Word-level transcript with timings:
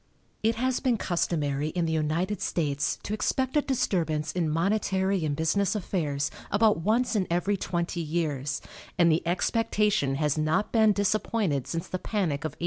It 0.41 0.55
has 0.55 0.79
been 0.79 0.97
customary 0.97 1.67
in 1.67 1.85
the 1.85 1.93
United 1.93 2.41
States 2.41 2.97
to 3.03 3.13
expect 3.13 3.55
a 3.55 3.61
disturbance 3.61 4.31
in 4.31 4.49
monetary 4.49 5.23
and 5.23 5.35
business 5.35 5.75
affairs 5.75 6.31
about 6.49 6.77
once 6.81 7.15
in 7.15 7.27
every 7.29 7.55
twenty 7.55 8.01
years, 8.01 8.63
and 8.97 9.11
the 9.11 9.21
expectation 9.27 10.15
has 10.15 10.39
not 10.39 10.71
been 10.71 10.91
disappointed 10.91 11.67
since 11.67 11.87
the 11.87 11.99
panic 11.99 12.43
of 12.43 12.53
1837. 12.53 12.59